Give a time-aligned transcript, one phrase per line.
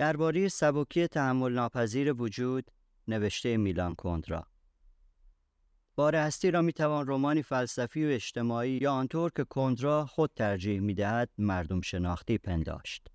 [0.00, 2.70] درباره سبکی تحمل ناپذیر وجود
[3.08, 4.46] نوشته میلان کندرا
[5.94, 11.30] بار هستی را می‌توان رومانی فلسفی و اجتماعی یا آنطور که کندرا خود ترجیح می‌دهد
[11.38, 13.08] مردم شناختی پنداشت.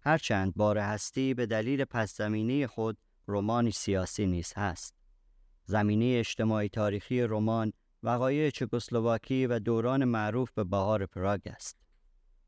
[0.00, 4.94] هرچند بار هستی به دلیل پس زمینه خود رومانی سیاسی نیز هست.
[5.64, 7.72] زمینه اجتماعی تاریخی رمان
[8.02, 11.76] وقایع چکسلواکی و دوران معروف به بهار پراگ است.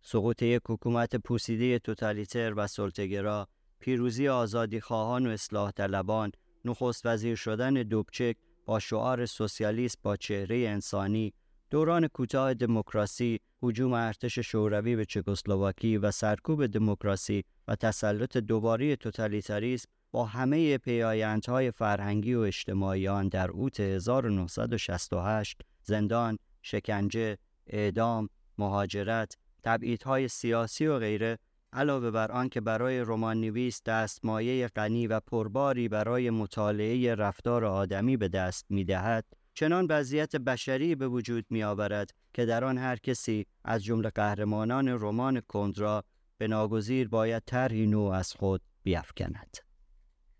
[0.02, 3.48] سقوط یک حکومت پوسیده توتالیتر و سلطگرا
[3.80, 6.32] پیروزی آزادی خواهان و اصلاح طلبان
[6.64, 11.32] نخست وزیر شدن دوبچک با شعار سوسیالیست با چهره انسانی
[11.70, 19.88] دوران کوتاه دموکراسی هجوم ارتش شوروی به چکسلواکی و سرکوب دموکراسی و تسلط دوباره توتالیتاریسم
[20.12, 28.28] با همه پیایندهای فرهنگی و اجتماعی آن در اوت 1968 زندان، شکنجه، اعدام،
[28.58, 31.38] مهاجرت، تبعیدهای سیاسی و غیره
[31.72, 38.28] علاوه بر آنکه برای رمان نویس دستمایه غنی و پرباری برای مطالعه رفتار آدمی به
[38.28, 43.84] دست می‌دهد چنان وضعیت بشری به وجود می آورد که در آن هر کسی از
[43.84, 46.04] جمله قهرمانان رمان کندرا
[46.38, 49.56] به ناگزیر باید طرحی نو از خود بیافکند.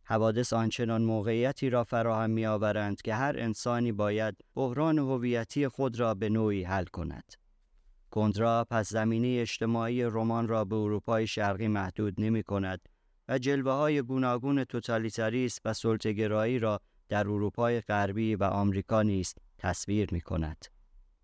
[0.04, 6.14] حوادث آنچنان موقعیتی را فراهم می آورند که هر انسانی باید بحران هویتی خود را
[6.14, 7.32] به نوعی حل کند.
[8.10, 12.80] کندرا پس زمینه اجتماعی رمان را به اروپای شرقی محدود نمی کند
[13.28, 20.08] و جلوه های گوناگون توتالیتاریسم و سلطگرایی را در اروپای غربی و آمریکا نیز تصویر
[20.12, 20.66] می کند.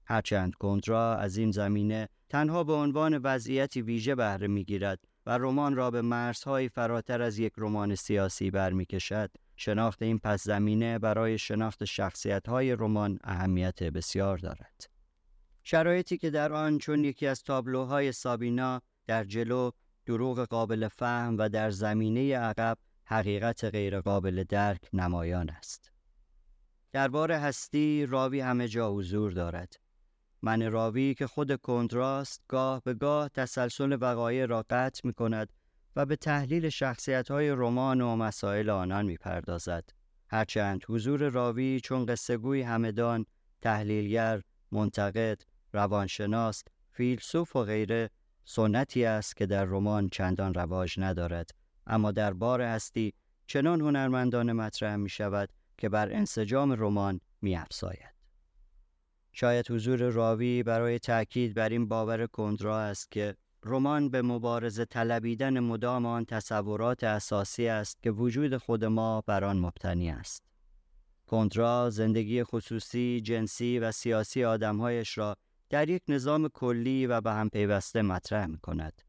[0.04, 5.74] هرچند کندرا از این زمینه تنها به عنوان وضعیتی ویژه بهره می گیرد و رمان
[5.76, 11.84] را به مرزهای فراتر از یک رمان سیاسی برمیکشد شناخت این پس زمینه برای شناخت
[11.84, 14.95] شخصیت های رمان اهمیت بسیار دارد.
[15.68, 19.70] شرایطی که در آن چون یکی از تابلوهای سابینا در جلو
[20.06, 25.92] دروغ قابل فهم و در زمینه عقب حقیقت غیرقابل درک نمایان است.
[26.92, 29.76] دربار هستی راوی همه جا حضور دارد.
[30.42, 35.52] من راوی که خود کندراست گاه به گاه تسلسل وقایع را قطع می کند
[35.96, 39.90] و به تحلیل شخصیت های رمان و مسائل آنان می پردازد.
[40.28, 43.26] هرچند حضور راوی چون قصهگوی همدان،
[43.62, 45.42] تحلیلگر، منتقد،
[45.76, 48.10] روانشناس، فیلسوف و غیره
[48.44, 51.50] سنتی است که در رمان چندان رواج ندارد
[51.86, 53.12] اما در بار هستی
[53.46, 55.48] چنان هنرمندانه مطرح می شود
[55.78, 58.16] که بر انسجام رمان می افزاید.
[59.32, 65.60] شاید حضور راوی برای تأکید بر این باور کندرا است که رمان به مبارزه طلبیدن
[65.60, 70.42] مدام آن تصورات اساسی است که وجود خود ما بر آن مبتنی است.
[71.26, 75.36] کندرا زندگی خصوصی، جنسی و سیاسی آدمهایش را
[75.68, 79.02] در یک نظام کلی و به هم پیوسته مطرح می کند.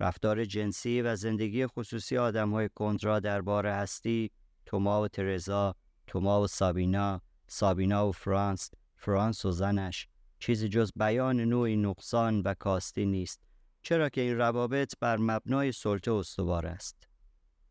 [0.00, 4.30] رفتار جنسی و زندگی خصوصی آدم های کندرا درباره هستی،
[4.66, 5.74] توما و ترزا،
[6.06, 12.54] توما و سابینا، سابینا و فرانس، فرانس و زنش، چیزی جز بیان نوعی نقصان و
[12.54, 13.40] کاستی نیست،
[13.82, 17.08] چرا که این روابط بر مبنای سلطه استوار است.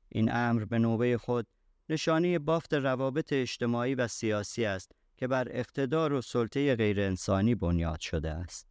[0.09, 1.47] این امر به نوبه خود
[1.89, 7.99] نشانی بافت روابط اجتماعی و سیاسی است که بر اقتدار و سلطه غیر انسانی بنیاد
[7.99, 8.67] شده است.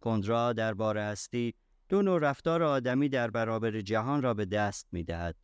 [0.00, 1.54] کندرا درباره هستی
[1.88, 5.36] دو نوع رفتار آدمی در برابر جهان را به دست می دهد.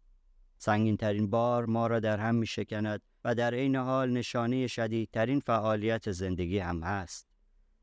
[0.59, 5.41] سنگین ترین بار ما را در هم می شکند و در عین حال نشانی شدیدترین
[5.41, 7.27] فعالیت زندگی هم هست.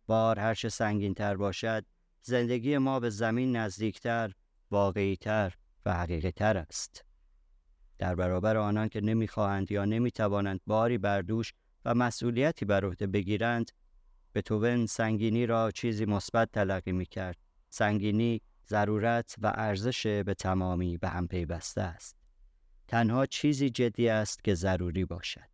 [0.08, 1.86] بار هرچه سنگین تر باشد،
[2.22, 4.32] زندگی ما به زمین نزدیکتر،
[4.72, 5.54] واقعیتر
[5.86, 7.06] و حقیقی تر است.
[7.98, 11.54] در برابر آنان که نمی‌خواهند یا نمی‌توانند باری بر دوش
[11.86, 13.72] و مسئولیتی بر عهده بگیرند
[14.42, 17.38] توون سنگینی را چیزی مثبت تلقی می کرد.
[17.70, 22.16] سنگینی ضرورت و ارزش به تمامی به هم پیوسته است.
[22.88, 25.50] تنها چیزی جدی است که ضروری باشد.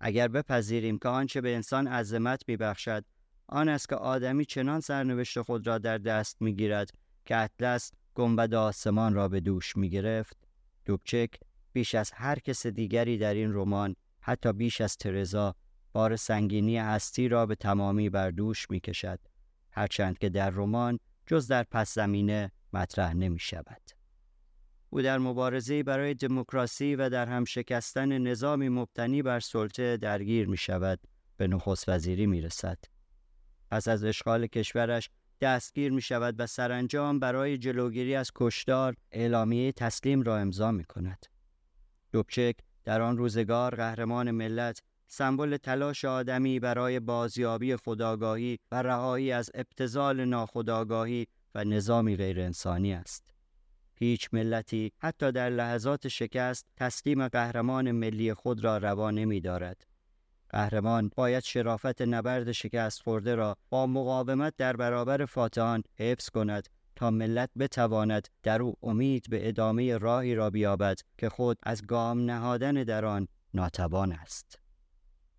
[0.00, 3.04] اگر بپذیریم که آنچه به انسان عظمت میبخشد
[3.46, 6.90] آن است که آدمی چنان سرنوشت خود را در دست می‌گیرد
[7.24, 10.36] که اطلس گنبد آسمان را به دوش می‌گرفت
[10.84, 11.30] دوبچک
[11.72, 15.54] بیش از هر کس دیگری در این رمان حتی بیش از ترزا
[15.98, 19.18] بار سنگینی هستی را به تمامی بر دوش می کشد
[19.70, 23.82] هرچند که در رمان جز در پس زمینه مطرح نمی شود.
[24.90, 30.56] او در مبارزه برای دموکراسی و در هم شکستن نظامی مبتنی بر سلطه درگیر می
[30.56, 31.00] شود
[31.36, 32.78] به نخست وزیری می رسد.
[33.70, 35.10] پس از اشغال کشورش
[35.40, 41.26] دستگیر می شود و سرانجام برای جلوگیری از کشدار اعلامیه تسلیم را امضا می کند.
[42.12, 49.50] دوبچک در آن روزگار قهرمان ملت سمبل تلاش آدمی برای بازیابی خداگاهی و رهایی از
[49.54, 53.34] ابتزال ناخداگاهی و نظامی غیر انسانی است.
[53.94, 59.86] هیچ ملتی حتی در لحظات شکست تسلیم قهرمان ملی خود را روا نمی دارد.
[60.50, 67.10] قهرمان باید شرافت نبرد شکست خورده را با مقاومت در برابر فاتحان حفظ کند تا
[67.10, 72.72] ملت بتواند در او امید به ادامه راهی را بیابد که خود از گام نهادن
[72.72, 74.57] در آن ناتوان است.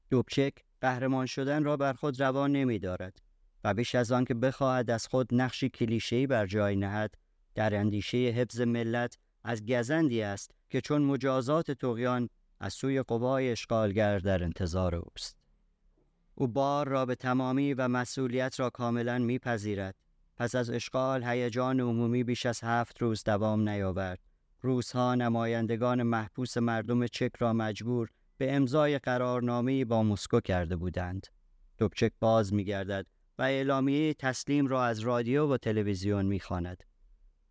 [0.09, 3.21] دوبچک قهرمان شدن را بر خود روا نمی دارد
[3.63, 7.15] و بیش از آن که بخواهد از خود نقشی کلیشه‌ای بر جای نهد
[7.55, 12.29] در اندیشه حفظ ملت از گزندی است که چون مجازات تقیان
[12.59, 15.37] از سوی قوای اشغالگر در انتظار اوست.
[16.35, 19.95] او بار را به تمامی و مسئولیت را کاملا میپذیرد.
[20.37, 24.19] پس از اشغال هیجان عمومی بیش از هفت روز دوام نیاورد.
[24.61, 28.09] روزها نمایندگان محبوس مردم چک را مجبور
[28.39, 31.27] به امضای قرارنامه با مسکو کرده بودند.
[31.77, 33.05] دوبچک باز میگردد
[33.37, 36.83] و اعلامیه تسلیم را از رادیو و تلویزیون می‌خواند.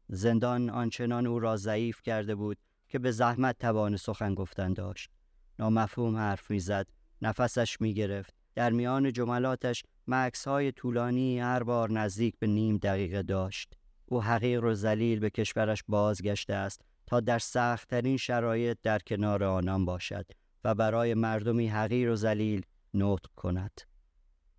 [0.09, 2.59] زندان آنچنان او را ضعیف کرده بود
[2.89, 5.11] که به زحمت توان سخن گفتن داشت.
[5.59, 6.87] نامفهوم حرف می‌زد
[7.23, 8.35] نفسش می‌گرفت.
[8.55, 13.75] در میان جملاتش مکس های طولانی هر بار نزدیک به نیم دقیقه داشت.
[14.07, 19.85] او حقیق و ذلیل به کشورش بازگشته است تا در سختترین شرایط در کنار آنان
[19.85, 20.27] باشد.
[20.65, 22.63] و برای مردمی حقیر و ذلیل
[22.95, 23.81] نطق کند.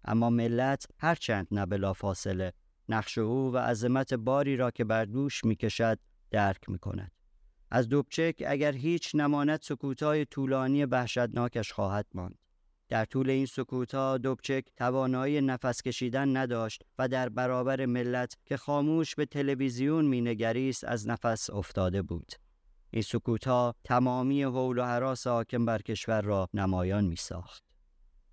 [0.05, 2.53] اما ملت هرچند نه فاصله
[2.89, 5.99] نقش او و عظمت باری را که بر دوش می‌کشد
[6.31, 7.11] درک می‌کند.
[7.71, 12.39] از دوبچک اگر هیچ نماند سکوتای طولانی وحشتناکش خواهد ماند.
[12.89, 19.15] در طول این سکوتها دوبچک توانایی نفس کشیدن نداشت و در برابر ملت که خاموش
[19.15, 22.31] به تلویزیون مینگریست از نفس افتاده بود.
[22.91, 27.63] این سکوتها تمامی حول و حراس حاکم بر کشور را نمایان می ساخت.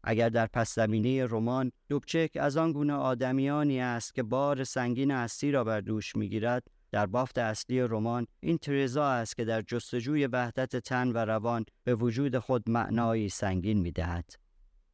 [0.05, 5.51] اگر در پس زمینه رمان دوبچک از آن گونه آدمیانی است که بار سنگین هستی
[5.51, 10.77] را بر دوش می‌گیرد در بافت اصلی رمان این ترزا است که در جستجوی وحدت
[10.77, 14.31] تن و روان به وجود خود معنایی سنگین می‌دهد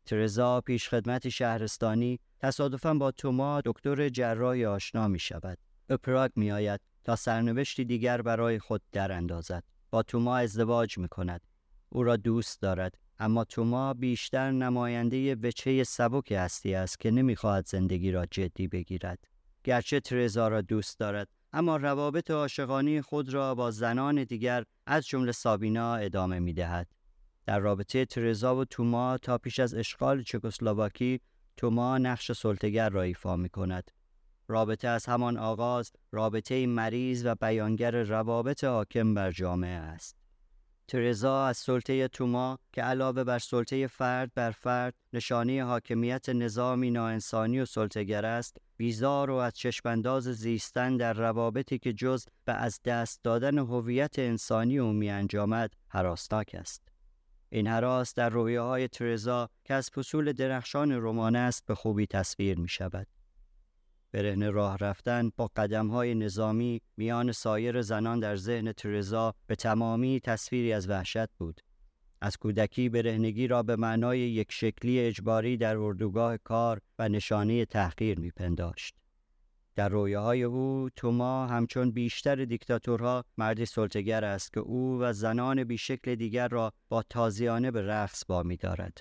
[0.07, 5.59] ترزا پیشخدمت شهرستانی تصادفا با توما دکتر جراحی آشنا می شود.
[5.87, 9.65] به پراگ می آید تا سرنوشتی دیگر برای خود در اندازد.
[9.91, 11.41] با توما ازدواج می کند.
[11.89, 18.11] او را دوست دارد اما توما بیشتر نماینده وچه سبک هستی است که نمی‌خواهد زندگی
[18.11, 19.19] را جدی بگیرد.
[19.65, 25.33] گرچه ترزا را دوست دارد اما روابط عاشقانه خود را با زنان دیگر از جمله
[25.33, 26.89] سابینا ادامه می دهد.
[27.47, 31.21] در رابطه ترزا و توما تا پیش از اشغال چکسلواکی
[31.57, 33.91] توما نقش سلطگر را ایفا می کند.
[34.53, 40.17] رابطه از همان آغاز رابطه مریض و بیانگر روابط حاکم بر جامعه است.
[40.89, 47.61] ترزا از سلطه توما که علاوه بر سلطه فرد بر فرد نشانه حاکمیت نظامی ناانسانی
[47.61, 53.21] و سلطگر است بیزار و از چشمانداز زیستن در روابطی که جز به از دست
[53.23, 56.83] دادن هویت انسانی او می انجامد حراستاک است
[57.49, 62.59] این حراس در رویه های ترزا که از پسول درخشان رمان است به خوبی تصویر
[62.59, 63.07] می شود.
[64.13, 70.21] برهن راه رفتن با قدم های نظامی میان سایر زنان در ذهن ترزا به تمامی
[70.21, 71.61] تصویری از وحشت بود.
[72.21, 78.19] از کودکی برهنگی را به معنای یک شکلی اجباری در اردوگاه کار و نشانه تحقیر
[78.19, 78.95] میپنداشت.
[79.75, 86.15] در رویاهای او توما همچون بیشتر دیکتاتورها مردی سلطگر است که او و زنان بیشکل
[86.15, 88.99] دیگر را با تازیانه به رقص با می دارد.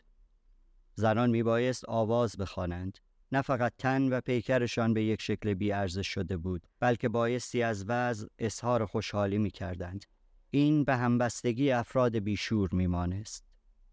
[0.96, 2.98] زنان میبایست آواز بخوانند
[3.32, 8.28] نه فقط تن و پیکرشان به یک شکل بیارزش شده بود بلکه بایستی از وضع
[8.40, 10.06] اظهار خوشحالی می کردند.
[10.50, 13.46] این به همبستگی افراد بیشور میمانست.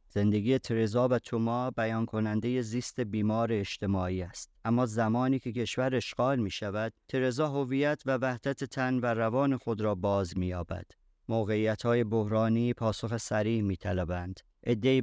[0.08, 4.50] زندگی ترزا و توما بیان کننده زیست بیمار اجتماعی است.
[4.64, 9.80] اما زمانی که کشور اشغال می شود ترزا هویت و وحدت تن و روان خود
[9.80, 10.86] را باز می یابد
[11.28, 14.40] موقعیت های بحرانی پاسخ سریع می طلبند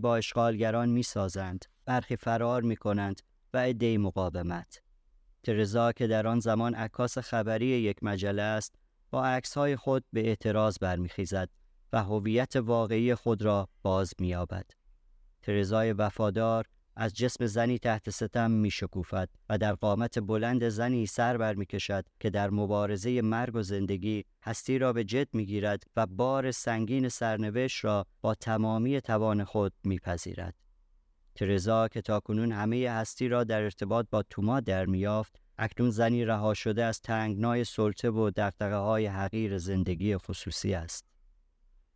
[0.01, 3.21] با اشغالگران می سازند برخی فرار می کنند
[3.55, 4.81] و ادهی مقاومت
[5.43, 8.75] ترزا که در آن زمان عکاس خبری یک مجله است
[9.11, 11.49] با عکس های خود به اعتراض برمیخیزد
[11.93, 14.65] و هویت واقعی خود را باز مییابد
[15.41, 21.37] ترزای وفادار از جسم زنی تحت ستم می شکوفد و در قامت بلند زنی سر
[21.37, 25.83] بر می کشد که در مبارزه مرگ و زندگی هستی را به جد می گیرد
[25.95, 30.64] و بار سنگین سرنوشت را با تمامی توان خود می پذیرد.
[31.35, 36.53] ترزا که تاکنون همه هستی را در ارتباط با توما در میافت اکنون زنی رها
[36.53, 41.05] شده از تنگنای سلطه و دقدقه های حقیر زندگی خصوصی است.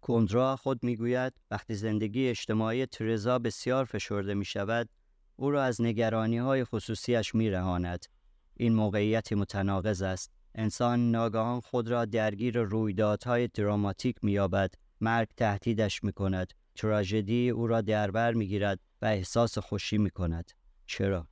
[0.02, 4.90] کندرا خود می‌گوید وقتی زندگی اجتماعی ترزا بسیار فشرده می شود
[5.36, 8.06] او را از نگرانی های خصوصیش می رهاند.
[8.54, 16.54] این موقعیتی متناقض است انسان ناگهان خود را درگیر رویدادهای دراماتیک مییابد مرگ تهدیدش می‌کند
[16.80, 20.52] تراژدی او را دربر می‌گیرد و احساس خوشی می‌کند
[20.86, 21.28] چرا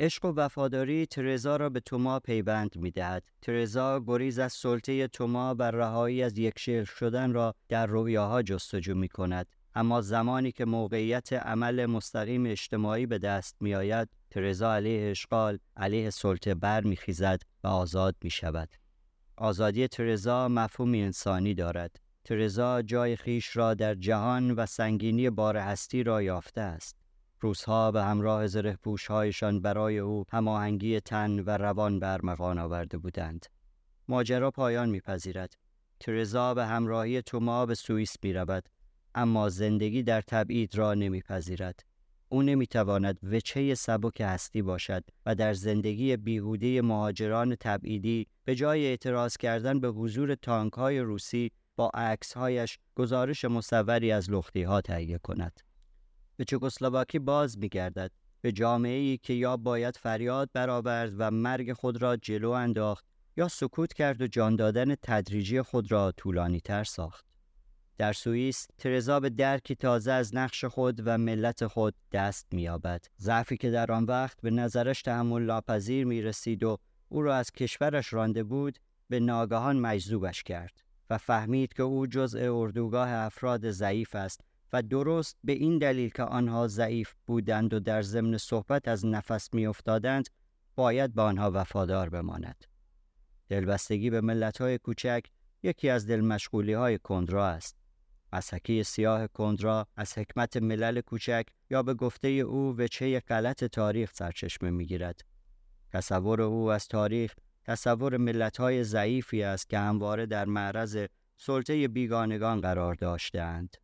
[0.00, 3.24] عشق و وفاداری ترزا را به توما پیوند می دهد.
[3.42, 9.08] ترزا گریز از سلطه توما بر رهایی از یکشیر شدن را در رویاها جستجو می
[9.08, 9.46] کند.
[9.74, 16.10] اما زمانی که موقعیت عمل مستقیم اجتماعی به دست می آید، ترزا علیه اشغال، علیه
[16.10, 18.68] سلطه بر می خیزد و آزاد می شود.
[19.36, 22.05] آزادی ترزا مفهومی انسانی دارد.
[22.26, 26.96] ترزا جای خیش را در جهان و سنگینی بار هستی را یافته است.
[27.40, 28.78] روزها به همراه زره
[29.08, 33.46] هایشان برای او هماهنگی تن و روان برمغان آورده بودند.
[34.08, 35.54] ماجرا پایان میپذیرد.
[36.00, 38.68] ترزا به همراهی توما به سوئیس می رود.
[39.14, 41.80] اما زندگی در تبعید را نمیپذیرد.
[42.28, 49.36] او نمی‌تواند وچه سبک هستی باشد و در زندگی بیهوده مهاجران تبعیدی به جای اعتراض
[49.36, 55.60] کردن به حضور تانک های روسی با عکسهایش گزارش مصوری از لختی ها تهیه کند.
[56.36, 62.02] به چکسلواکی باز میگردد به جامعه ای که یا باید فریاد برآورد و مرگ خود
[62.02, 63.06] را جلو انداخت
[63.36, 67.26] یا سکوت کرد و جان دادن تدریجی خود را طولانی تر ساخت.
[67.98, 73.56] در سوئیس ترزا به درکی تازه از نقش خود و ملت خود دست مییابد ضعفی
[73.56, 76.78] که در آن وقت به نظرش تحمل ناپذیر می رسید و
[77.08, 78.78] او را از کشورش رانده بود
[79.08, 84.40] به ناگهان مجذوبش کرد و فهمید که او جزء اردوگاه افراد ضعیف است
[84.72, 89.54] و درست به این دلیل که آنها ضعیف بودند و در ضمن صحبت از نفس
[89.54, 90.28] میافتادند
[90.76, 92.64] باید به آنها وفادار بماند.
[93.48, 95.24] دلبستگی به ملت‌های کوچک
[95.62, 97.76] یکی از دلمشغولی های کندرا است.
[98.32, 104.70] مسحکی سیاه کندرا از حکمت ملل کوچک یا به گفته او وچه غلط تاریخ سرچشمه
[104.70, 105.20] می‌گیرد.
[105.92, 107.34] تصور او از تاریخ
[107.66, 111.06] تصور ملت‌های ضعیفی است که همواره در معرض
[111.36, 113.76] سلطه بیگانگان قرار داشتهاند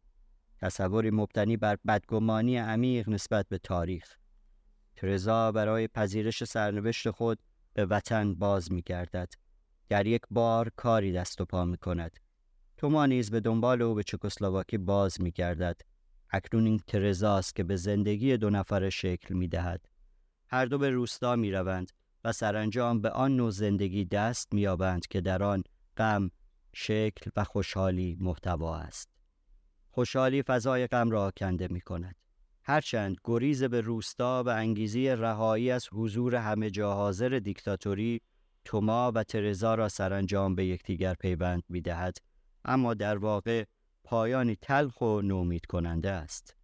[0.58, 4.16] تصوری مبتنی بر بدگمانی عمیق نسبت به تاریخ
[4.96, 7.38] ترزا برای پذیرش سرنوشت خود
[7.74, 9.32] به وطن باز می گردد.
[9.88, 12.12] در یک بار کاری دست و پا می کند.
[12.76, 15.80] توما نیز به دنبال او به چکسلواکی باز می گردد.
[16.30, 19.88] اکنون این ترزاست که به زندگی دو نفر شکل می دهد.
[20.48, 21.92] هر دو به روستا می روند
[22.24, 24.68] و سرانجام به آن نوع زندگی دست می
[25.10, 25.62] که در آن
[25.96, 26.30] غم،
[26.74, 29.08] شکل و خوشحالی محتوا است.
[29.90, 32.16] خوشحالی فضای غم را کنده می کند.
[32.64, 38.20] هرچند گریز به روستا به انگیزی رهایی از حضور همه جا حاضر دیکتاتوری
[38.64, 42.18] توما و ترزا را سرانجام به یکدیگر پیوند می دهد.
[42.64, 43.64] اما در واقع
[44.04, 46.56] پایانی تلخ و نومید کننده است.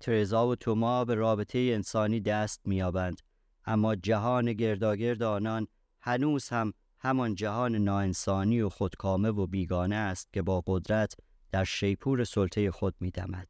[0.00, 3.22] ترزا و توما به رابطه انسانی دست میابند
[3.64, 5.66] اما جهان گرداگرد آنان
[6.00, 11.14] هنوز هم همان جهان ناانسانی و خودکامه و بیگانه است که با قدرت
[11.52, 13.48] در شیپور سلطه خود میدمد.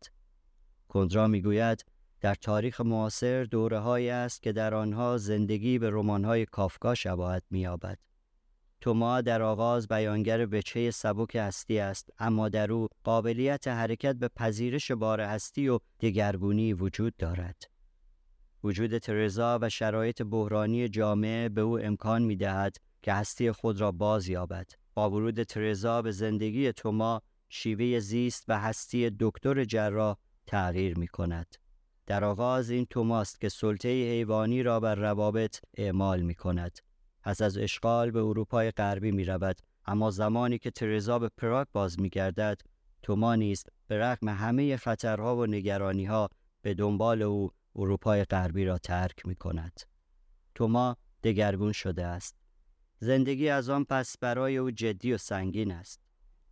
[0.88, 1.84] کندرا می‌گوید
[2.20, 7.98] در تاریخ معاصر دوره است که در آنها زندگی به رمان‌های کافکا شباهت می‌یابد.
[8.80, 14.90] توما در آغاز بیانگر وچه سبک هستی است اما در او قابلیت حرکت به پذیرش
[14.90, 17.71] بار هستی و دگرگونی وجود دارد.
[18.64, 23.92] وجود ترزا و شرایط بحرانی جامعه به او امکان می دهد که هستی خود را
[23.92, 24.70] باز یابد.
[24.94, 30.16] با ورود ترزا به زندگی توما شیوه زیست و هستی دکتر جراح
[30.46, 31.56] تغییر می کند.
[32.06, 36.78] در آغاز این توماست که سلطه حیوانی را بر روابط اعمال می کند.
[37.22, 42.00] پس از اشغال به اروپای غربی می رود اما زمانی که ترزا به پراگ باز
[42.00, 42.60] می گردد
[43.02, 46.28] توما نیست به رغم همه خطرها و نگرانیها
[46.62, 49.80] به دنبال او اروپای غربی را ترک می کند.
[50.54, 52.36] توما دگرگون شده است.
[52.98, 56.00] زندگی از آن پس برای او جدی و سنگین است.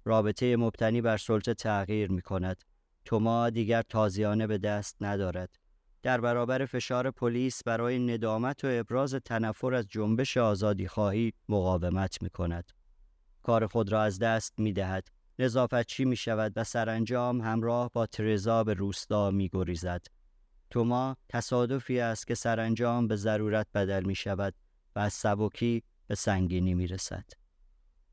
[0.05, 2.65] رابطه مبتنی بر سلطه تغییر می کند.
[3.05, 5.59] توما دیگر تازیانه به دست ندارد.
[6.03, 12.31] در برابر فشار پلیس برای ندامت و ابراز تنفر از جنبش آزادی خواهی مقاومت می
[12.31, 12.73] کند.
[13.43, 15.09] کار خود را از دست می دهد.
[15.87, 20.07] چی می شود و سرانجام همراه با ترزا به روستا می گریزد.
[20.71, 24.55] توما تصادفی است که سرانجام به ضرورت بدل می شود
[24.97, 27.25] و از سبکی به سنگینی می رسد.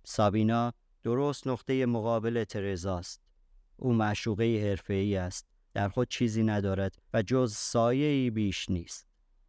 [0.03, 0.73] سابینا
[1.03, 3.21] درست نقطه مقابل ترزاست.
[3.77, 5.47] او معشوقه حرفه‌ای است.
[5.73, 9.07] در خود چیزی ندارد و جز سایه بیش نیست.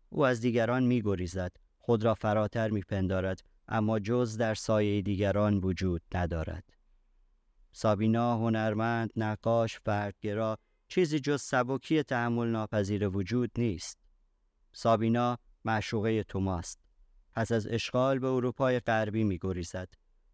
[0.09, 1.53] او از دیگران می گریزد.
[1.79, 3.43] خود را فراتر می پندارد.
[3.69, 6.65] اما جز در سایه دیگران وجود ندارد.
[7.73, 13.99] سابینا هنرمند، نقاش، فردگرا چیزی جز سبکی تحمل ناپذیر وجود نیست.
[14.73, 16.81] سابینا معشوقه توماست.
[17.33, 19.89] پس از اشغال به اروپای غربی می گریزد.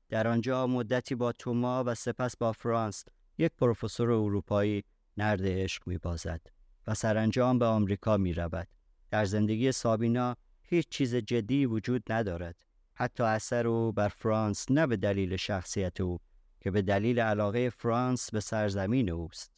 [0.09, 3.05] در آنجا مدتی با توما و سپس با فرانس
[3.39, 4.85] یک پروفسور اروپایی
[5.17, 6.41] نرد عشق می بازد
[6.87, 8.69] و سرانجام به آمریکا می رود.
[9.11, 12.57] در زندگی سابینا هیچ چیز جدی وجود ندارد.
[12.95, 16.19] حتی اثر او بر فرانس نه به دلیل شخصیت او
[16.61, 19.54] که به دلیل علاقه فرانس به سرزمین اوست.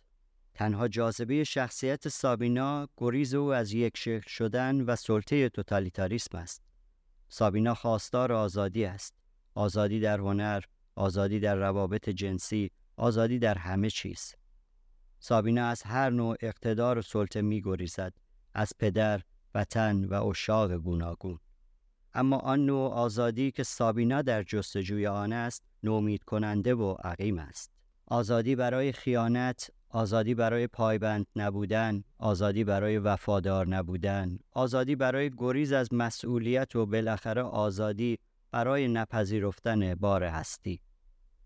[0.57, 6.63] تنها جاذبه شخصیت سابینا گریز او از یک شکل شدن و سلطه توتالیتاریسم است.
[7.29, 9.15] سابینا خواستار آزادی است.
[9.55, 14.35] آزادی در هنر، آزادی در روابط جنسی، آزادی در همه چیز.
[15.19, 18.13] سابینا از هر نوع اقتدار و سلطه می گریزد.
[18.55, 19.23] از پدر،
[19.55, 21.39] وطن و اشاق گوناگون.
[22.15, 27.71] اما آن نوع آزادی که سابینا در جستجوی آن است نومید کننده و عقیم است
[28.07, 35.95] آزادی برای خیانت آزادی برای پایبند نبودن آزادی برای وفادار نبودن آزادی برای گریز از
[35.95, 38.19] مسئولیت و بالاخره آزادی
[38.51, 40.81] برای نپذیرفتن بار هستی.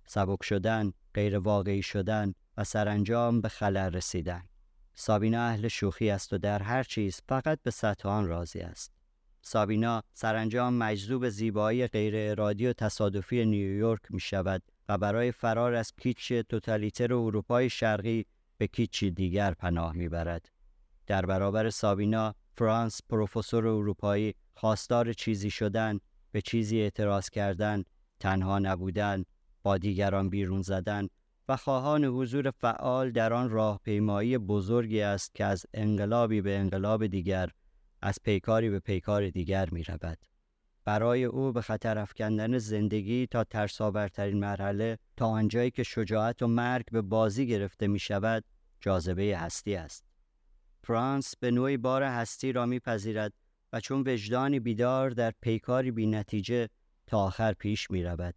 [0.06, 4.42] سبک شدن غیر واقعی شدن و سرانجام به خلل رسیدن.
[4.94, 8.92] سابینا اهل شوخی است و در هر چیز فقط به سطح راضی است.
[9.42, 15.92] سابینا سرانجام مجذوب زیبایی غیر ارادی و تصادفی نیویورک می شود و برای فرار از
[16.00, 18.26] کیچ توتالیتر اروپای شرقی
[18.58, 20.48] به کیچی دیگر پناه می برد.
[21.06, 25.98] در برابر سابینا، فرانس پروفسور اروپایی خواستار چیزی شدن،
[26.32, 27.84] به چیزی اعتراض کردن،
[28.20, 29.24] تنها نبودن،
[29.62, 31.08] با دیگران بیرون زدن
[31.48, 37.50] و خواهان حضور فعال در آن راهپیمایی بزرگی است که از انقلابی به انقلاب دیگر
[38.02, 40.18] از پیکاری به پیکار دیگر می رود.
[40.90, 46.84] برای او به خطر افکندن زندگی تا ترساورترین مرحله تا آنجایی که شجاعت و مرگ
[46.92, 48.44] به بازی گرفته می شود
[48.80, 50.04] جاذبه هستی است.
[50.84, 53.32] فرانس به نوعی بار هستی را میپذیرد
[53.72, 56.68] و چون وجدانی بیدار در پیکاری بی نتیجه
[57.06, 58.34] تا آخر پیش می رود.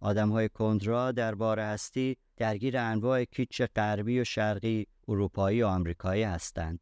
[0.00, 6.22] آدم های کندرا در بار هستی درگیر انواع کیچ غربی و شرقی، اروپایی و آمریکایی
[6.22, 6.80] هستند.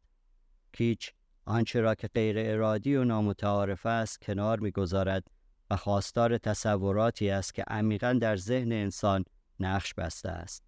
[0.73, 1.13] کیچ
[1.47, 5.23] آنچه را که غیر ارادی و نامتعارف است کنار می‌گذارد
[5.69, 9.25] و خواستار تصوراتی است که عمیقا در ذهن انسان
[9.59, 10.63] نقش بسته است.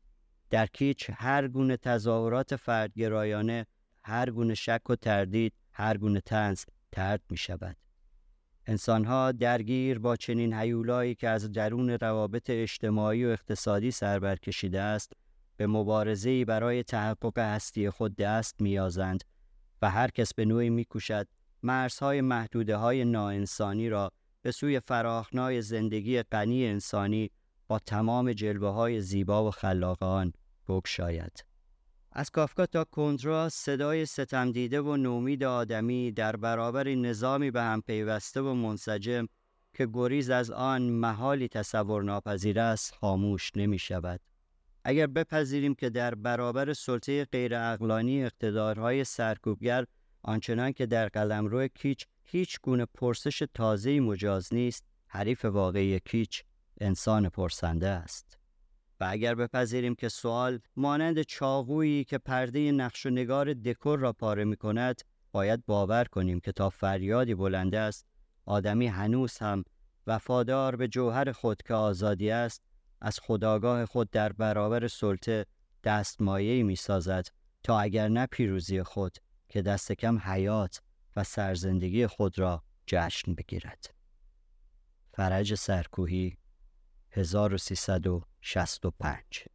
[0.49, 3.65] در کیچ هر گونه تظاهرات فردگرایانه
[4.03, 7.77] هر گونه شک و تردید هر گونه تنز ترد می شود
[8.65, 15.13] انسانها درگیر با چنین حیولایی که از درون روابط اجتماعی و اقتصادی سر برکشیده است
[15.57, 19.23] به مبارزه‌ای برای تحقق هستی خود دست میازند
[19.81, 21.27] و هر کس به نوعی میکوشد
[21.63, 24.11] مرزهای محدوده های ناانسانی را
[24.41, 27.31] به سوی فراخنای زندگی غنی انسانی
[27.67, 30.33] با تمام جلوه های زیبا و خلاق آن
[30.67, 31.45] بگشاید.
[32.11, 37.81] از کافکا تا کندرا صدای ستم دیده و نومید آدمی در برابر نظامی به هم
[37.81, 39.27] پیوسته و منسجم
[39.73, 44.19] که گریز از آن محالی تصور ناپذیر است خاموش نمی شود.
[44.83, 49.85] اگر بپذیریم که در برابر سلطه غیر اقلانی اقتدارهای سرکوبگر
[50.23, 56.43] آنچنان که در قلمرو کیچ هیچ گونه پرسش تازه‌ای مجاز نیست حریف واقعی کیچ
[56.81, 58.39] انسان پرسنده است.
[58.99, 64.43] و اگر بپذیریم که سوال مانند چاقویی که پرده نقش و نگار دکور را پاره
[64.43, 68.05] می کند باید باور کنیم که تا فریادی بلنده است
[68.45, 69.63] آدمی هنوز هم
[70.07, 72.61] وفادار به جوهر خود که آزادی است
[73.01, 75.45] از خداگاه خود در برابر سلطه
[75.83, 77.27] دستمایه می سازد
[77.63, 79.17] تا اگر نه پیروزی خود
[79.49, 80.81] که دست کم حیات
[81.15, 83.93] و سرزندگی خود را جشن بگیرد.
[85.13, 86.37] فرج سرکوهی
[87.11, 89.49] 1365